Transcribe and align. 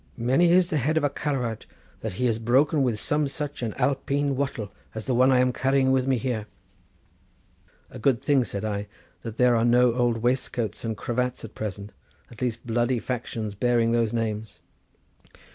Many 0.17 0.49
is 0.51 0.71
the 0.71 0.77
head 0.77 0.97
of 0.97 1.03
a 1.03 1.11
Caravaut 1.11 1.67
that 1.99 2.13
he 2.13 2.25
has 2.25 2.39
broken 2.39 2.81
with 2.81 2.99
some 2.99 3.27
such 3.27 3.61
an 3.61 3.73
Alpeen 3.73 4.33
wattle 4.35 4.71
as 4.95 5.05
the 5.05 5.13
one 5.13 5.31
I 5.31 5.37
am 5.37 5.53
carrying 5.53 5.91
with 5.91 6.07
me 6.07 6.17
here." 6.17 6.47
"A 7.91 7.99
good 7.99 8.23
thing," 8.23 8.43
said 8.43 8.65
I, 8.65 8.87
"that 9.21 9.37
there 9.37 9.55
are 9.55 9.63
no 9.63 9.93
Old 9.93 10.17
Waistcoats 10.23 10.83
and 10.83 10.97
Cravats 10.97 11.45
at 11.45 11.53
present, 11.53 11.91
at 12.31 12.41
least 12.41 12.65
bloody 12.65 12.97
factions 12.97 13.53
bearing 13.53 13.91
those 13.91 14.11
names." 14.11 14.59